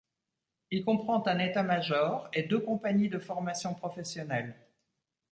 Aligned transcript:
Il 0.71 0.83
comprend 0.83 1.27
un 1.27 1.37
état-major 1.37 2.27
et 2.33 2.41
deux 2.41 2.57
compagnies 2.59 3.07
de 3.09 3.19
formation 3.19 3.75
professionnelle. 3.75 4.55